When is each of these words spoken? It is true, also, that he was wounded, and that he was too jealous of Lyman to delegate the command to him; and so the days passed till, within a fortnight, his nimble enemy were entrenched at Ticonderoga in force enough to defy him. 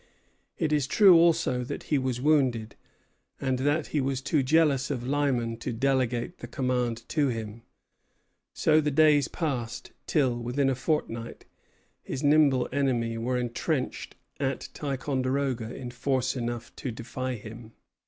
It 0.57 0.73
is 0.73 0.87
true, 0.87 1.15
also, 1.15 1.63
that 1.63 1.83
he 1.83 1.99
was 1.99 2.19
wounded, 2.19 2.75
and 3.39 3.59
that 3.59 3.87
he 3.93 4.01
was 4.01 4.19
too 4.19 4.41
jealous 4.41 4.89
of 4.89 5.05
Lyman 5.07 5.57
to 5.57 5.71
delegate 5.71 6.39
the 6.39 6.47
command 6.47 7.07
to 7.09 7.27
him; 7.27 7.49
and 7.51 7.61
so 8.51 8.81
the 8.81 8.89
days 8.89 9.27
passed 9.27 9.91
till, 10.07 10.35
within 10.39 10.71
a 10.71 10.73
fortnight, 10.75 11.45
his 12.01 12.23
nimble 12.23 12.67
enemy 12.71 13.15
were 13.19 13.37
entrenched 13.37 14.15
at 14.39 14.69
Ticonderoga 14.73 15.71
in 15.71 15.91
force 15.91 16.35
enough 16.35 16.75
to 16.77 16.89
defy 16.89 17.35
him. 17.35 17.73